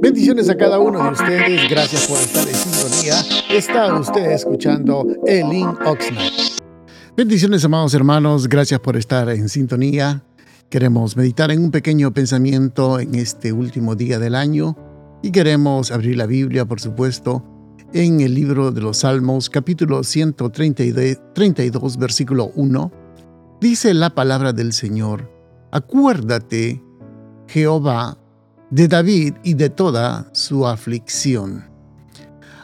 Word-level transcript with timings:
Bendiciones 0.00 0.48
a 0.48 0.56
cada 0.56 0.78
uno 0.78 1.02
de 1.02 1.10
ustedes. 1.10 1.70
Gracias 1.70 2.06
por 2.06 2.18
estar 2.18 2.48
en 2.48 2.54
sintonía. 2.54 3.14
Está 3.50 3.94
usted 3.98 4.30
escuchando 4.32 5.06
Elin 5.26 5.68
Oxnard. 5.84 6.32
Bendiciones, 7.16 7.64
amados 7.64 7.94
hermanos. 7.94 8.48
Gracias 8.48 8.80
por 8.80 8.96
estar 8.96 9.28
en 9.30 9.48
sintonía. 9.48 10.22
Queremos 10.70 11.16
meditar 11.16 11.50
en 11.50 11.64
un 11.64 11.70
pequeño 11.70 12.12
pensamiento 12.12 13.00
en 13.00 13.14
este 13.16 13.52
último 13.52 13.96
día 13.96 14.18
del 14.18 14.34
año 14.34 14.76
y 15.22 15.32
queremos 15.32 15.90
abrir 15.90 16.16
la 16.16 16.26
Biblia, 16.26 16.64
por 16.64 16.80
supuesto, 16.80 17.44
en 17.92 18.20
el 18.20 18.34
libro 18.34 18.70
de 18.70 18.80
los 18.80 18.98
Salmos, 18.98 19.50
capítulo 19.50 20.04
132, 20.04 21.98
versículo 21.98 22.52
1. 22.54 22.92
Dice 23.60 23.92
la 23.94 24.14
palabra 24.14 24.52
del 24.52 24.72
Señor, 24.72 25.28
acuérdate, 25.72 26.82
Jehová, 27.48 28.19
de 28.70 28.86
David 28.86 29.34
y 29.42 29.54
de 29.54 29.68
toda 29.68 30.28
su 30.32 30.66
aflicción. 30.66 31.64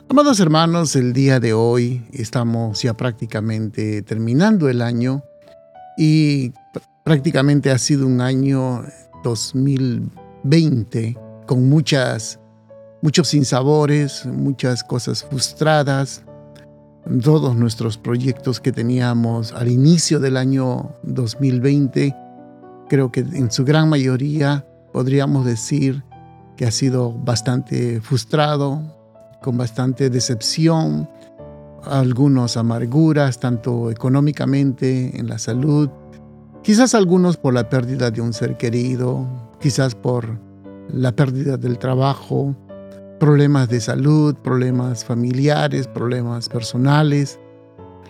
Amados 0.09 0.39
hermanos, 0.39 0.95
el 0.95 1.13
día 1.13 1.41
de 1.41 1.53
hoy 1.53 2.07
estamos 2.13 2.81
ya 2.81 2.97
prácticamente 2.97 4.03
terminando 4.03 4.69
el 4.69 4.83
año 4.83 5.25
y 5.99 6.53
prácticamente 7.05 7.73
ha 7.73 7.79
sido 7.79 8.07
un 8.07 8.21
año 8.21 8.85
2020 9.25 11.19
con 11.45 11.69
muchas, 11.69 12.39
muchos 13.03 13.27
sinsabores, 13.29 14.27
muchas 14.27 14.85
cosas 14.85 15.25
frustradas, 15.25 16.23
todos 17.21 17.57
nuestros 17.57 17.99
proyectos 17.99 18.61
que 18.61 18.71
teníamos 18.71 19.53
al 19.53 19.69
inicio 19.69 20.21
del 20.21 20.37
año 20.37 20.93
2020, 21.03 22.15
creo 22.89 23.11
que 23.11 23.21
en 23.21 23.51
su 23.51 23.65
gran 23.65 23.89
mayoría 23.89 24.65
podríamos 24.97 25.45
decir 25.45 26.03
que 26.57 26.65
ha 26.65 26.71
sido 26.71 27.13
bastante 27.13 28.01
frustrado, 28.01 28.81
con 29.43 29.59
bastante 29.59 30.09
decepción, 30.09 31.07
algunos 31.85 32.57
amarguras, 32.57 33.39
tanto 33.39 33.91
económicamente, 33.91 35.21
en 35.21 35.29
la 35.29 35.37
salud, 35.37 35.91
quizás 36.63 36.95
algunos 36.95 37.37
por 37.37 37.53
la 37.53 37.69
pérdida 37.69 38.11
de 38.11 38.23
un 38.23 38.33
ser 38.33 38.57
querido, 38.57 39.27
quizás 39.61 39.95
por 39.95 40.41
la 40.91 41.13
pérdida 41.13 41.59
del 41.59 41.79
trabajo, 41.79 42.57
problemas 43.21 43.69
de 43.69 43.81
salud, 43.81 44.35
problemas 44.37 45.05
familiares, 45.05 45.89
problemas 45.89 46.49
personales. 46.49 47.39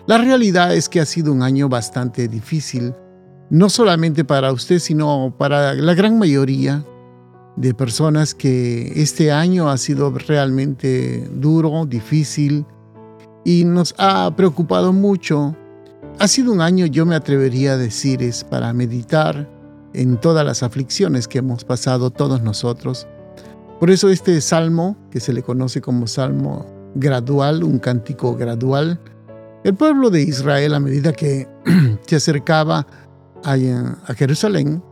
La 0.05 0.19
realidad 0.19 0.73
es 0.73 0.87
que 0.87 1.01
ha 1.01 1.05
sido 1.05 1.33
un 1.33 1.43
año 1.43 1.67
bastante 1.67 2.29
difícil 2.29 2.93
no 3.49 3.69
solamente 3.69 4.25
para 4.25 4.51
usted, 4.51 4.79
sino 4.79 5.33
para 5.37 5.73
la 5.73 5.93
gran 5.93 6.17
mayoría 6.19 6.83
de 7.55 7.73
personas 7.73 8.35
que 8.35 8.93
este 9.01 9.31
año 9.31 9.69
ha 9.69 9.77
sido 9.77 10.11
realmente 10.11 11.27
duro, 11.33 11.85
difícil 11.85 12.65
y 13.43 13.63
nos 13.65 13.95
ha 13.97 14.33
preocupado 14.35 14.93
mucho. 14.93 15.55
Ha 16.19 16.27
sido 16.27 16.51
un 16.51 16.61
año, 16.61 16.85
yo 16.85 17.05
me 17.05 17.15
atrevería 17.15 17.73
a 17.73 17.77
decir, 17.77 18.21
es 18.21 18.43
para 18.43 18.73
meditar 18.73 19.49
en 19.93 20.17
todas 20.17 20.45
las 20.45 20.61
aflicciones 20.63 21.27
que 21.27 21.39
hemos 21.39 21.63
pasado 21.63 22.11
todos 22.11 22.41
nosotros. 22.41 23.07
Por 23.79 23.89
eso 23.89 24.09
este 24.09 24.39
salmo, 24.41 24.97
que 25.11 25.19
se 25.19 25.33
le 25.33 25.43
conoce 25.43 25.81
como 25.81 26.07
salmo 26.07 26.65
gradual, 26.95 27.63
un 27.63 27.79
cántico 27.79 28.35
gradual, 28.35 28.99
el 29.63 29.75
pueblo 29.75 30.09
de 30.09 30.21
Israel 30.21 30.73
a 30.73 30.79
medida 30.79 31.13
que 31.13 31.47
se 32.05 32.15
acercaba 32.15 32.85
a, 33.43 34.13
Jerusalén, 34.13 34.83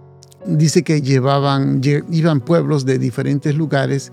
dice 0.45 0.83
que 0.83 1.01
llevaban, 1.01 1.81
iban 1.83 2.41
pueblos 2.41 2.85
de 2.85 2.99
diferentes 2.99 3.55
lugares 3.55 4.11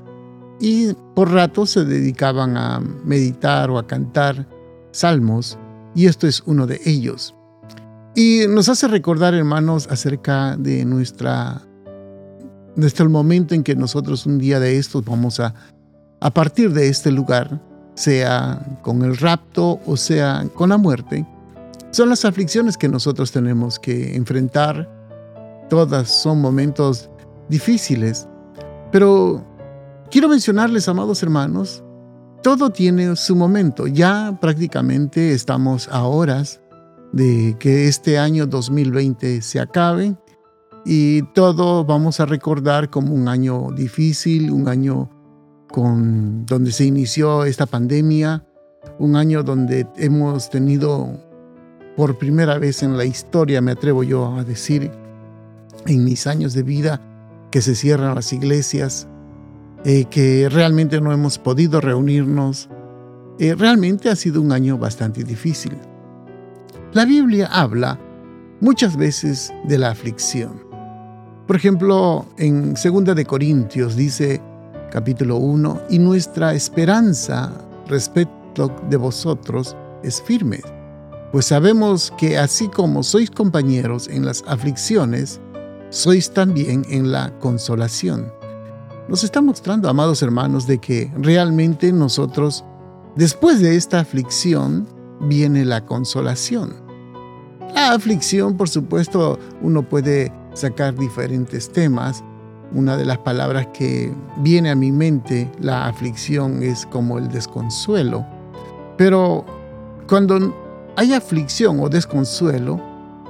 y 0.61 0.95
por 1.15 1.33
rato 1.33 1.67
se 1.67 1.85
dedicaban 1.85 2.57
a 2.57 2.81
meditar 3.05 3.71
o 3.71 3.79
a 3.79 3.87
cantar 3.87 4.47
salmos, 4.93 5.59
y 5.95 6.07
esto 6.07 6.27
es 6.27 6.43
uno 6.47 6.67
de 6.67 6.81
ellos. 6.85 7.35
Y 8.15 8.43
nos 8.49 8.69
hace 8.69 8.89
recordar, 8.89 9.35
hermanos, 9.35 9.89
acerca 9.91 10.57
de 10.57 10.85
nuestra, 10.85 11.63
el 12.77 13.09
momento 13.09 13.55
en 13.55 13.63
que 13.63 13.75
nosotros 13.75 14.27
un 14.27 14.39
día 14.39 14.61
de 14.61 14.79
estos 14.79 15.05
vamos 15.05 15.41
a, 15.41 15.55
a 16.21 16.31
partir 16.31 16.73
de 16.73 16.89
este 16.89 17.11
lugar, 17.11 17.61
sea 17.95 18.79
con 18.83 19.03
el 19.03 19.17
rapto 19.17 19.79
o 19.85 19.97
sea 19.97 20.47
con 20.55 20.71
la 20.71 20.79
muerte, 20.79 21.27
son 21.93 22.09
las 22.09 22.25
aflicciones 22.25 22.77
que 22.77 22.89
nosotros 22.89 23.31
tenemos 23.31 23.79
que 23.79 24.17
enfrentar. 24.17 24.89
Todas 25.69 26.09
son 26.09 26.41
momentos 26.41 27.11
difíciles. 27.49 28.27
Pero 28.91 29.47
quiero 30.11 30.29
mencionarles, 30.29 30.89
amados 30.89 31.23
hermanos, 31.23 31.85
todo 32.43 32.71
tiene 32.71 33.15
su 33.15 33.37
momento. 33.37 33.87
Ya 33.87 34.37
prácticamente 34.41 35.33
estamos 35.33 35.89
a 35.89 36.05
horas 36.05 36.61
de 37.13 37.57
que 37.59 37.89
este 37.89 38.19
año 38.19 38.47
2020 38.47 39.43
se 39.43 39.61
acabe 39.61 40.17
y 40.87 41.23
todo 41.35 41.85
vamos 41.85 42.21
a 42.21 42.27
recordar 42.27 42.89
como 42.89 43.15
un 43.15 43.29
año 43.29 43.69
difícil, 43.77 44.51
un 44.51 44.67
año 44.67 45.11
con 45.71 46.47
donde 46.47 46.73
se 46.73 46.87
inició 46.87 47.45
esta 47.45 47.67
pandemia, 47.67 48.47
un 48.99 49.15
año 49.15 49.43
donde 49.43 49.87
hemos 49.97 50.49
tenido 50.49 51.32
por 51.97 52.17
primera 52.17 52.59
vez 52.59 52.83
en 52.83 52.97
la 52.97 53.05
historia, 53.05 53.61
me 53.61 53.73
atrevo 53.73 54.03
yo 54.03 54.37
a 54.37 54.45
decir, 54.45 54.91
en 55.87 56.05
mis 56.05 56.27
años 56.27 56.55
de 56.55 56.63
vida, 56.63 57.01
que 57.51 57.61
se 57.61 57.75
cierran 57.75 58.15
las 58.15 58.33
iglesias, 58.33 59.07
eh, 59.85 60.07
que 60.07 60.49
realmente 60.49 61.01
no 61.01 61.13
hemos 61.13 61.39
podido 61.39 61.81
reunirnos. 61.81 62.69
Eh, 63.39 63.55
realmente 63.55 64.09
ha 64.09 64.17
sido 64.17 64.41
un 64.41 64.53
año 64.53 64.79
bastante 64.79 65.25
difícil. 65.25 65.77
La 66.93 67.05
Biblia 67.05 67.49
habla 67.53 67.99
muchas 68.61 68.97
veces 68.97 69.53
de 69.65 69.79
la 69.79 69.91
aflicción. 69.91 70.63
Por 71.47 71.57
ejemplo, 71.57 72.27
en 72.39 72.75
2 72.75 73.15
de 73.15 73.25
Corintios 73.27 73.97
dice 73.97 74.41
capítulo 74.91 75.37
1, 75.37 75.83
y 75.91 75.99
nuestra 75.99 76.55
esperanza 76.55 77.53
respecto 77.89 78.75
de 78.89 78.97
vosotros 78.97 79.77
es 80.03 80.21
firme 80.23 80.61
pues 81.33 81.47
sabemos 81.47 82.13
que 82.19 82.37
así 82.37 82.69
como 82.69 83.03
sois 83.03 83.31
compañeros 83.31 84.07
en 84.07 84.27
las 84.27 84.45
aflicciones, 84.47 85.41
sois 85.89 86.31
también 86.31 86.85
en 86.91 87.11
la 87.11 87.37
consolación. 87.39 88.31
Nos 89.09 89.25
está 89.25 89.41
mostrando, 89.41 89.89
amados 89.89 90.23
hermanos, 90.23 90.67
de 90.67 90.79
que 90.79 91.11
realmente 91.17 91.91
nosotros, 91.91 92.65
después 93.17 93.61
de 93.61 93.77
esta 93.77 94.01
aflicción, 94.01 94.87
viene 95.21 95.65
la 95.65 95.87
consolación. 95.87 96.75
La 97.75 97.93
aflicción, 97.93 98.59
por 98.59 98.69
supuesto, 98.69 99.39
uno 99.63 99.89
puede 99.89 100.31
sacar 100.53 100.95
diferentes 100.95 101.73
temas. 101.73 102.23
Una 102.75 102.99
de 102.99 103.07
las 103.07 103.19
palabras 103.19 103.69
que 103.73 104.13
viene 104.39 104.71
a 104.71 104.75
mi 104.75 104.93
mente, 104.93 105.51
la 105.59 105.87
aflicción, 105.87 106.63
es 106.63 106.85
como 106.87 107.19
el 107.19 107.29
desconsuelo. 107.29 108.27
Pero 108.99 109.47
cuando 110.07 110.55
hay 110.97 111.15
aflicción 111.15 111.81
o 111.81 111.89
desconsuelo, 111.89 112.81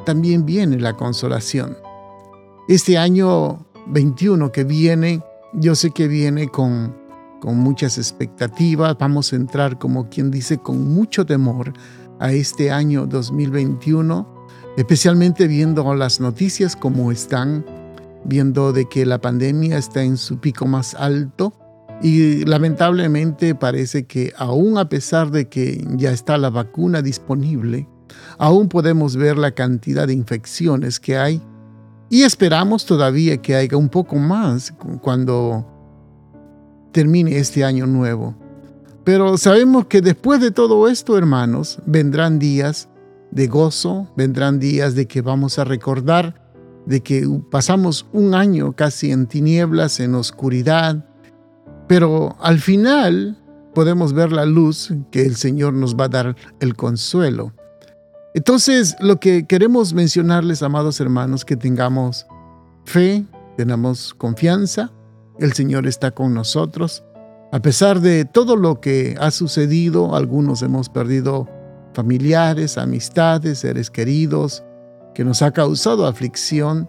también 0.04 0.44
viene 0.44 0.78
la 0.78 0.96
consolación. 0.96 1.76
Este 2.68 2.98
año 2.98 3.64
21 3.86 4.50
que 4.52 4.64
viene, 4.64 5.22
yo 5.52 5.74
sé 5.74 5.90
que 5.90 6.08
viene 6.08 6.48
con, 6.48 6.94
con 7.40 7.58
muchas 7.58 7.98
expectativas, 7.98 8.96
vamos 8.98 9.32
a 9.32 9.36
entrar 9.36 9.78
como 9.78 10.08
quien 10.08 10.30
dice 10.30 10.58
con 10.58 10.92
mucho 10.92 11.24
temor 11.24 11.72
a 12.18 12.32
este 12.32 12.70
año 12.70 13.06
2021, 13.06 14.46
especialmente 14.76 15.46
viendo 15.46 15.94
las 15.94 16.20
noticias 16.20 16.74
como 16.74 17.12
están, 17.12 17.64
viendo 18.24 18.72
de 18.72 18.88
que 18.88 19.06
la 19.06 19.20
pandemia 19.20 19.78
está 19.78 20.02
en 20.02 20.16
su 20.16 20.38
pico 20.38 20.66
más 20.66 20.94
alto 20.94 21.52
y 22.02 22.44
lamentablemente 22.44 23.54
parece 23.54 24.04
que 24.04 24.32
aún 24.36 24.76
a 24.76 24.88
pesar 24.88 25.30
de 25.30 25.48
que 25.48 25.86
ya 25.96 26.10
está 26.10 26.36
la 26.36 26.50
vacuna 26.50 27.00
disponible, 27.00 27.88
aún 28.38 28.68
podemos 28.68 29.16
ver 29.16 29.38
la 29.38 29.52
cantidad 29.52 30.06
de 30.06 30.14
infecciones 30.14 30.98
que 30.98 31.16
hay 31.16 31.40
y 32.10 32.22
esperamos 32.22 32.84
todavía 32.84 33.38
que 33.38 33.54
haya 33.54 33.76
un 33.76 33.88
poco 33.88 34.16
más 34.16 34.74
cuando 35.00 35.66
termine 36.90 37.38
este 37.38 37.64
año 37.64 37.86
nuevo. 37.86 38.34
Pero 39.04 39.38
sabemos 39.38 39.86
que 39.86 40.00
después 40.00 40.40
de 40.40 40.50
todo 40.50 40.88
esto, 40.88 41.16
hermanos, 41.16 41.78
vendrán 41.86 42.38
días 42.38 42.88
de 43.30 43.46
gozo, 43.46 44.12
vendrán 44.16 44.58
días 44.58 44.94
de 44.94 45.06
que 45.06 45.22
vamos 45.22 45.58
a 45.58 45.64
recordar 45.64 46.42
de 46.84 47.00
que 47.00 47.26
pasamos 47.50 48.06
un 48.12 48.34
año 48.34 48.72
casi 48.72 49.12
en 49.12 49.26
tinieblas, 49.26 50.00
en 50.00 50.14
oscuridad, 50.14 51.06
pero 51.88 52.36
al 52.40 52.58
final 52.58 53.38
podemos 53.74 54.12
ver 54.12 54.32
la 54.32 54.44
luz 54.44 54.92
que 55.10 55.22
el 55.22 55.36
Señor 55.36 55.74
nos 55.74 55.96
va 55.96 56.04
a 56.04 56.08
dar 56.08 56.36
el 56.60 56.76
consuelo. 56.76 57.52
Entonces, 58.34 58.96
lo 59.00 59.20
que 59.20 59.46
queremos 59.46 59.92
mencionarles, 59.92 60.62
amados 60.62 61.00
hermanos, 61.00 61.44
que 61.44 61.56
tengamos 61.56 62.26
fe, 62.84 63.24
tengamos 63.56 64.14
confianza 64.14 64.90
el 65.38 65.52
Señor 65.52 65.86
está 65.86 66.10
con 66.12 66.34
nosotros. 66.34 67.04
A 67.52 67.60
pesar 67.60 68.00
de 68.00 68.24
todo 68.24 68.56
lo 68.56 68.80
que 68.80 69.16
ha 69.20 69.30
sucedido, 69.30 70.14
algunos 70.14 70.62
hemos 70.62 70.88
perdido 70.88 71.48
familiares, 71.94 72.78
amistades, 72.78 73.58
seres 73.58 73.90
queridos, 73.90 74.64
que 75.14 75.24
nos 75.24 75.42
ha 75.42 75.50
causado 75.50 76.06
aflicción, 76.06 76.88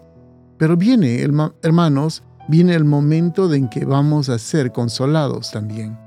pero 0.56 0.76
viene, 0.76 1.20
hermanos, 1.62 2.22
viene 2.48 2.74
el 2.74 2.84
momento 2.84 3.52
en 3.52 3.68
que 3.68 3.84
vamos 3.84 4.28
a 4.28 4.38
ser 4.38 4.72
consolados 4.72 5.50
también. 5.50 5.98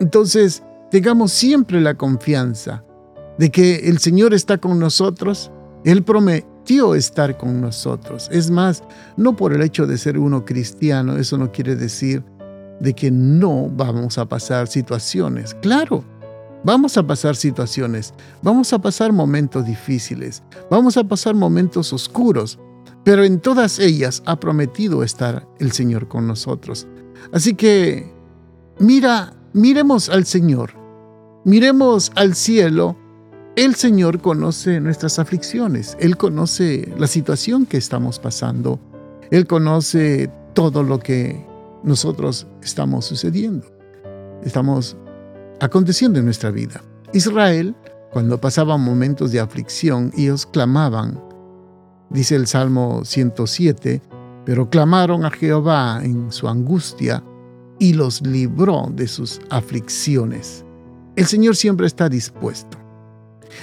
Entonces, 0.00 0.62
tengamos 0.90 1.32
siempre 1.32 1.80
la 1.80 1.94
confianza 1.94 2.84
de 3.38 3.50
que 3.50 3.88
el 3.88 3.98
Señor 3.98 4.34
está 4.34 4.58
con 4.58 4.78
nosotros. 4.78 5.50
Él 5.84 6.02
prometió 6.02 6.94
estar 6.94 7.36
con 7.36 7.60
nosotros. 7.60 8.28
Es 8.32 8.50
más, 8.50 8.82
no 9.16 9.36
por 9.36 9.52
el 9.52 9.62
hecho 9.62 9.86
de 9.86 9.98
ser 9.98 10.18
uno 10.18 10.44
cristiano, 10.44 11.16
eso 11.16 11.38
no 11.38 11.52
quiere 11.52 11.76
decir 11.76 12.24
de 12.80 12.92
que 12.94 13.10
no 13.10 13.70
vamos 13.70 14.18
a 14.18 14.26
pasar 14.26 14.68
situaciones. 14.68 15.54
Claro, 15.62 16.04
vamos 16.64 16.96
a 16.96 17.06
pasar 17.06 17.36
situaciones, 17.36 18.12
vamos 18.42 18.72
a 18.72 18.78
pasar 18.78 19.12
momentos 19.12 19.64
difíciles, 19.64 20.42
vamos 20.70 20.96
a 20.96 21.04
pasar 21.04 21.34
momentos 21.34 21.92
oscuros, 21.92 22.58
pero 23.06 23.22
en 23.22 23.38
todas 23.38 23.78
ellas 23.78 24.20
ha 24.26 24.40
prometido 24.40 25.04
estar 25.04 25.46
el 25.60 25.70
Señor 25.70 26.08
con 26.08 26.26
nosotros. 26.26 26.88
Así 27.30 27.54
que 27.54 28.12
mira, 28.80 29.32
miremos 29.52 30.08
al 30.08 30.26
Señor, 30.26 30.72
miremos 31.44 32.10
al 32.16 32.34
cielo. 32.34 32.96
El 33.54 33.76
Señor 33.76 34.20
conoce 34.20 34.80
nuestras 34.80 35.20
aflicciones, 35.20 35.96
Él 36.00 36.16
conoce 36.16 36.92
la 36.98 37.06
situación 37.06 37.64
que 37.64 37.76
estamos 37.76 38.18
pasando, 38.18 38.80
Él 39.30 39.46
conoce 39.46 40.28
todo 40.52 40.82
lo 40.82 40.98
que 40.98 41.46
nosotros 41.84 42.48
estamos 42.60 43.04
sucediendo, 43.04 43.68
estamos 44.42 44.96
aconteciendo 45.60 46.18
en 46.18 46.24
nuestra 46.24 46.50
vida. 46.50 46.82
Israel, 47.12 47.76
cuando 48.12 48.40
pasaba 48.40 48.76
momentos 48.76 49.30
de 49.30 49.38
aflicción, 49.38 50.10
ellos 50.16 50.44
clamaban 50.44 51.25
dice 52.10 52.36
el 52.36 52.46
Salmo 52.46 53.04
107, 53.04 54.02
pero 54.44 54.70
clamaron 54.70 55.24
a 55.24 55.30
Jehová 55.30 56.00
en 56.02 56.30
su 56.30 56.48
angustia 56.48 57.22
y 57.78 57.92
los 57.92 58.22
libró 58.22 58.88
de 58.92 59.08
sus 59.08 59.40
aflicciones. 59.50 60.64
El 61.16 61.26
Señor 61.26 61.56
siempre 61.56 61.86
está 61.86 62.08
dispuesto. 62.08 62.78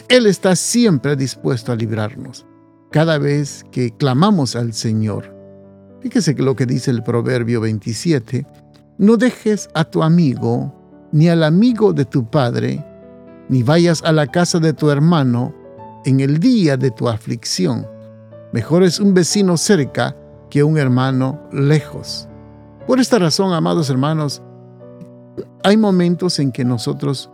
Él 0.09 0.25
está 0.25 0.55
siempre 0.55 1.15
dispuesto 1.15 1.71
a 1.71 1.75
librarnos. 1.75 2.45
Cada 2.91 3.17
vez 3.17 3.65
que 3.71 3.91
clamamos 3.91 4.55
al 4.55 4.73
Señor, 4.73 5.33
fíjese 6.01 6.33
lo 6.35 6.55
que 6.55 6.65
dice 6.65 6.91
el 6.91 7.03
Proverbio 7.03 7.61
27, 7.61 8.45
no 8.97 9.17
dejes 9.17 9.69
a 9.73 9.85
tu 9.85 10.03
amigo, 10.03 10.73
ni 11.11 11.29
al 11.29 11.43
amigo 11.43 11.93
de 11.93 12.05
tu 12.05 12.29
padre, 12.29 12.85
ni 13.49 13.63
vayas 13.63 14.03
a 14.03 14.11
la 14.11 14.27
casa 14.27 14.59
de 14.59 14.73
tu 14.73 14.89
hermano 14.89 15.55
en 16.05 16.19
el 16.19 16.39
día 16.39 16.77
de 16.77 16.91
tu 16.91 17.07
aflicción 17.07 17.87
Mejor 18.53 18.83
es 18.83 18.99
un 18.99 19.15
vecino 19.15 19.57
cerca 19.57 20.15
que 20.51 20.63
un 20.63 20.77
hermano 20.77 21.41
lejos. 21.51 22.29
Por 22.85 22.99
esta 22.99 23.17
razón, 23.17 23.51
amados 23.51 23.89
hermanos, 23.89 24.43
hay 25.63 25.75
momentos 25.75 26.37
en 26.37 26.51
que 26.51 26.63
nosotros 26.63 27.31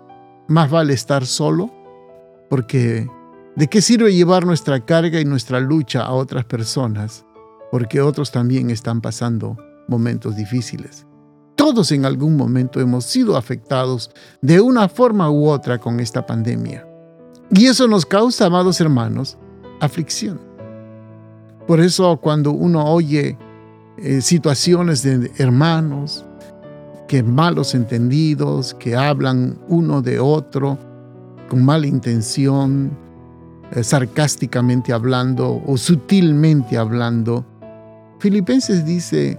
más 0.48 0.72
vale 0.72 0.94
estar 0.94 1.26
solo, 1.26 1.70
porque 2.50 3.06
¿de 3.58 3.68
qué 3.68 3.82
sirve 3.82 4.14
llevar 4.14 4.46
nuestra 4.46 4.80
carga 4.86 5.20
y 5.20 5.26
nuestra 5.26 5.60
lucha 5.60 6.04
a 6.04 6.14
otras 6.14 6.46
personas? 6.46 7.26
Porque 7.70 8.00
otros 8.00 8.32
también 8.32 8.70
están 8.70 9.02
pasando 9.02 9.58
momentos 9.90 10.38
difíciles. 10.38 11.06
Todos 11.56 11.92
en 11.92 12.06
algún 12.06 12.38
momento 12.38 12.80
hemos 12.80 13.04
sido 13.04 13.36
afectados 13.36 14.10
de 14.42 14.62
una 14.62 14.88
forma 14.88 15.30
u 15.30 15.50
otra 15.50 15.80
con 15.80 16.00
esta 16.00 16.26
pandemia. 16.26 16.88
Y 17.52 17.66
eso 17.66 17.90
nos 17.90 18.06
causa, 18.06 18.46
amados 18.46 18.80
hermanos, 18.80 19.38
aflicción. 19.82 20.49
Por 21.70 21.82
eso 21.82 22.18
cuando 22.18 22.52
uno 22.52 22.84
oye 22.84 23.38
eh, 23.98 24.22
situaciones 24.22 25.04
de 25.04 25.32
hermanos, 25.38 26.26
que 27.08 27.22
malos 27.22 27.76
entendidos, 27.76 28.74
que 28.74 28.96
hablan 28.96 29.60
uno 29.68 30.02
de 30.02 30.20
otro 30.20 30.80
con 31.48 31.64
mala 31.64 31.86
intención, 31.86 32.90
eh, 33.76 33.84
sarcásticamente 33.84 34.94
hablando 34.94 35.62
o 35.64 35.78
sutilmente 35.78 36.76
hablando, 36.76 37.46
Filipenses 38.18 38.84
dice, 38.84 39.38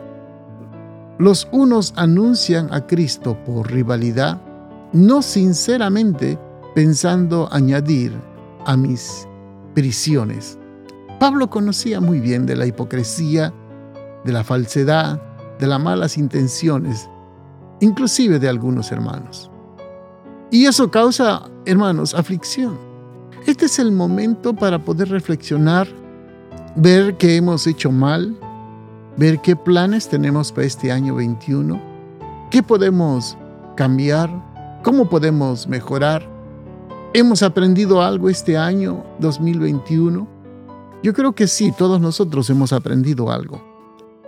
los 1.19 1.49
unos 1.50 1.93
anuncian 1.97 2.73
a 2.73 2.87
Cristo 2.87 3.37
por 3.44 3.73
rivalidad, 3.73 4.41
no 4.93 5.23
sinceramente 5.23 6.38
pensando 6.77 7.49
añadir 7.50 8.12
a 8.67 8.77
mis 8.77 9.27
prisiones. 9.75 10.60
Pablo 11.20 11.50
conocía 11.50 12.00
muy 12.00 12.19
bien 12.19 12.46
de 12.46 12.56
la 12.56 12.64
hipocresía, 12.64 13.52
de 14.25 14.32
la 14.32 14.43
falsedad, 14.43 15.20
de 15.58 15.67
las 15.67 15.78
malas 15.78 16.17
intenciones, 16.17 17.11
inclusive 17.81 18.38
de 18.38 18.49
algunos 18.49 18.90
hermanos. 18.90 19.50
Y 20.50 20.64
eso 20.64 20.90
causa, 20.90 21.43
hermanos, 21.67 22.14
aflicción. 22.14 22.78
Este 23.46 23.67
es 23.67 23.78
el 23.78 23.93
momento 23.93 24.55
para 24.55 24.82
poder 24.82 25.11
reflexionar, 25.11 25.87
ver 26.75 27.19
qué 27.19 27.37
hemos 27.37 27.67
hecho 27.67 27.93
mal, 27.93 28.34
ver 29.19 29.43
qué 29.43 29.55
planes 29.55 30.08
tenemos 30.08 30.50
para 30.50 30.67
este 30.67 30.90
año 30.90 31.17
21, 31.17 31.78
qué 32.50 32.62
podemos 32.62 33.37
cambiar, 33.76 34.31
cómo 34.82 35.11
podemos 35.11 35.69
mejorar. 35.69 36.26
¿Hemos 37.12 37.43
aprendido 37.43 38.00
algo 38.00 38.31
este 38.31 38.56
año 38.56 39.05
2021? 39.19 40.40
Yo 41.02 41.14
creo 41.14 41.32
que 41.32 41.47
sí, 41.47 41.73
todos 41.76 42.00
nosotros 42.00 42.50
hemos 42.50 42.73
aprendido 42.73 43.31
algo. 43.31 43.62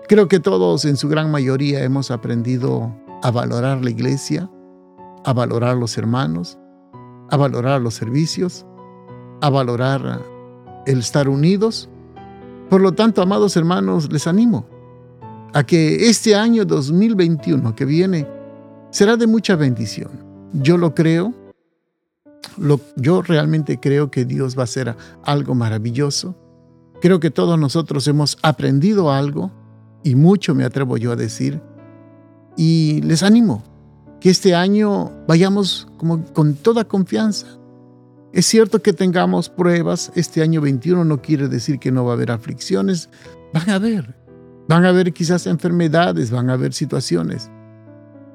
Creo 0.09 0.29
que 0.29 0.41
todos 0.41 0.85
en 0.87 0.97
su 0.97 1.09
gran 1.09 1.31
mayoría 1.31 1.85
hemos 1.85 2.11
aprendido 2.11 2.95
a 3.23 3.31
valorar 3.31 3.85
la 3.85 3.91
iglesia, 3.91 4.51
a 5.25 5.33
valorar 5.33 5.77
los 5.77 5.99
hermanos, 5.99 6.59
a 7.31 7.37
valorar 7.37 7.81
los 7.81 7.95
servicios, 7.95 8.67
a 9.41 9.51
valorar 9.51 10.23
el 10.87 10.99
estar 11.01 11.29
unidos. 11.29 11.91
Por 12.71 12.81
lo 12.81 12.93
tanto, 12.93 13.21
amados 13.21 13.57
hermanos, 13.57 14.11
les 14.11 14.27
animo 14.27 14.67
a 15.53 15.65
que 15.65 16.09
este 16.09 16.35
año 16.35 16.65
2021 16.65 17.75
que 17.75 17.85
viene 17.85 18.27
será 18.91 19.17
de 19.17 19.27
mucha 19.27 19.57
bendición. 19.57 20.11
Yo 20.53 20.77
lo 20.79 20.95
creo. 20.95 21.35
yo 22.97 23.23
realmente 23.23 23.79
creo 23.79 24.11
que 24.11 24.25
Dios 24.25 24.57
va 24.57 24.63
a 24.63 24.65
hacer 24.65 24.97
algo 25.25 25.55
maravilloso. 25.55 26.35
Creo 27.03 27.19
que 27.19 27.33
todos 27.33 27.59
nosotros 27.59 28.07
hemos 28.07 28.39
aprendido 28.43 29.11
algo 29.11 29.51
y 30.05 30.15
mucho 30.15 30.55
me 30.55 30.63
atrevo 30.63 30.97
yo 30.97 31.11
a 31.11 31.17
decir. 31.17 31.61
Y 32.57 33.01
les 33.03 33.25
animo 33.25 33.65
que 34.21 34.31
este 34.31 34.55
año 34.55 35.11
vayamos 35.27 35.89
como 35.97 36.25
con 36.27 36.55
toda 36.55 36.85
confianza. 36.85 37.49
Es 38.33 38.47
cierto 38.47 38.83
que 38.83 38.93
tengamos 38.93 39.49
pruebas, 39.49 40.13
este 40.15 40.43
año 40.43 40.61
21 40.61 41.05
no 41.05 41.21
quiere 41.21 41.49
decir 41.49 41.81
que 41.81 41.91
no 41.91 42.05
va 42.05 42.13
a 42.13 42.15
haber 42.15 42.31
aflicciones, 42.31 43.11
van 43.53 43.69
a 43.69 43.75
haber, 43.75 44.15
van 44.69 44.85
a 44.85 44.91
haber 44.91 45.13
quizás 45.13 45.49
enfermedades, 45.49 46.31
van 46.31 46.51
a 46.51 46.53
haber 46.53 46.73
situaciones, 46.73 47.51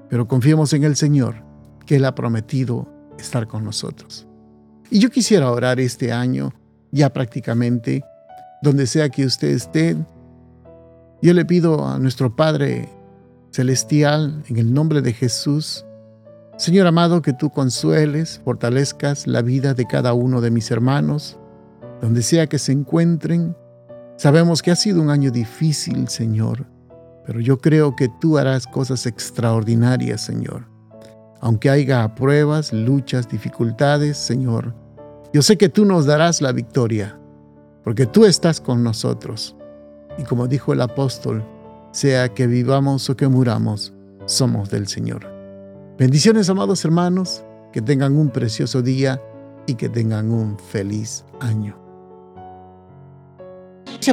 pero 0.09 0.27
confiemos 0.27 0.73
en 0.73 0.83
el 0.83 0.97
Señor, 0.97 1.41
que 1.85 1.95
Él 1.95 2.03
ha 2.03 2.15
prometido 2.15 2.85
estar 3.17 3.47
con 3.47 3.63
nosotros. 3.63 4.27
Y 4.91 4.99
yo 4.99 5.09
quisiera 5.09 5.49
orar 5.51 5.79
este 5.79 6.11
año, 6.11 6.53
ya 6.91 7.13
prácticamente, 7.13 8.03
donde 8.61 8.87
sea 8.87 9.09
que 9.09 9.25
usted 9.25 9.49
esté, 9.49 9.95
yo 11.21 11.33
le 11.33 11.45
pido 11.45 11.87
a 11.87 11.97
nuestro 11.99 12.35
Padre 12.35 12.89
Celestial, 13.51 14.43
en 14.47 14.57
el 14.57 14.73
nombre 14.73 15.01
de 15.01 15.13
Jesús, 15.13 15.83
Señor 16.57 16.87
amado, 16.87 17.21
que 17.21 17.33
tú 17.33 17.51
consueles, 17.51 18.41
fortalezcas 18.43 19.27
la 19.27 19.43
vida 19.43 19.75
de 19.75 19.85
cada 19.85 20.13
uno 20.13 20.41
de 20.41 20.49
mis 20.49 20.71
hermanos, 20.71 21.37
donde 22.01 22.23
sea 22.23 22.47
que 22.47 22.57
se 22.57 22.71
encuentren. 22.71 23.55
Sabemos 24.17 24.63
que 24.63 24.71
ha 24.71 24.75
sido 24.75 24.99
un 25.01 25.11
año 25.11 25.29
difícil, 25.29 26.07
Señor, 26.07 26.65
pero 27.27 27.39
yo 27.39 27.59
creo 27.59 27.95
que 27.95 28.09
tú 28.19 28.39
harás 28.39 28.65
cosas 28.65 29.05
extraordinarias, 29.05 30.21
Señor. 30.21 30.65
Aunque 31.41 31.69
haya 31.69 32.15
pruebas, 32.15 32.73
luchas, 32.73 33.29
dificultades, 33.29 34.17
Señor, 34.17 34.73
yo 35.33 35.43
sé 35.43 35.57
que 35.57 35.69
tú 35.69 35.85
nos 35.85 36.07
darás 36.07 36.41
la 36.41 36.51
victoria 36.51 37.19
porque 37.87 38.05
tú 38.05 38.25
estás 38.25 38.59
con 38.59 38.83
nosotros. 38.83 39.55
Y 40.17 40.23
como 40.23 40.47
dijo 40.47 40.73
el 40.73 40.81
apóstol, 40.81 41.41
sea 41.93 42.27
que 42.27 42.45
vivamos 42.45 43.09
o 43.09 43.15
que 43.15 43.29
muramos, 43.29 43.93
somos 44.25 44.69
del 44.69 44.89
Señor. 44.89 45.25
Bendiciones, 45.97 46.49
amados 46.49 46.83
hermanos, 46.83 47.45
que 47.71 47.81
tengan 47.81 48.17
un 48.17 48.29
precioso 48.29 48.81
día 48.81 49.21
y 49.67 49.75
que 49.75 49.87
tengan 49.87 50.31
un 50.31 50.59
feliz 50.59 51.23
año. 51.39 51.86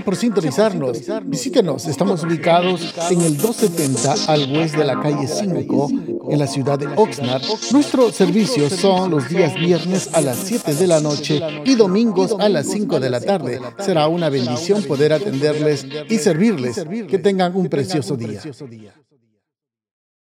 Por 0.02 0.16
sintonizarnos. 0.16 0.98
Visítenos. 1.24 1.86
Estamos 1.86 2.24
ubicados 2.24 2.94
en 3.10 3.20
el 3.20 3.36
270 3.36 4.32
al 4.32 4.56
oeste 4.56 4.78
de 4.78 4.84
la 4.84 5.00
calle 5.00 5.28
5 5.28 5.90
en 6.30 6.38
la 6.38 6.46
ciudad 6.48 6.78
de 6.78 6.88
Oxnard. 6.96 7.42
Nuestros 7.70 8.14
servicios 8.14 8.72
son 8.72 9.10
los 9.10 9.28
días 9.28 9.54
viernes 9.54 10.10
a 10.12 10.20
las 10.20 10.38
7 10.38 10.74
de 10.74 10.86
la 10.88 11.00
noche 11.00 11.40
y 11.64 11.76
domingos 11.76 12.34
a 12.40 12.48
las 12.48 12.66
5 12.66 12.98
de 12.98 13.10
la 13.10 13.20
tarde. 13.20 13.60
Será 13.78 14.08
una 14.08 14.30
bendición 14.30 14.82
poder 14.82 15.12
atenderles 15.12 15.86
y 16.08 16.18
servirles. 16.18 16.84
Que 17.08 17.18
tengan 17.18 17.54
un 17.54 17.68
precioso 17.68 18.16
día. 18.16 18.42